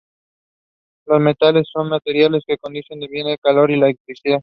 Los 1.05 1.19
metales 1.21 1.67
son 1.71 1.89
materiales 1.89 2.43
que 2.47 2.57
conducen 2.57 2.99
bien 3.01 3.27
el 3.27 3.37
calor 3.37 3.69
y 3.69 3.75
la 3.77 3.85
electricidad. 3.85 4.39